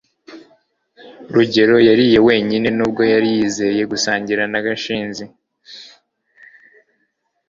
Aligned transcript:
rugeyo 1.33 1.77
yariye 1.87 2.19
wenyine 2.27 2.67
nubwo 2.77 3.01
yari 3.13 3.29
yizeye 3.35 3.83
gusangira 3.91 4.43
na 4.51 4.59
gashinzi 4.65 5.25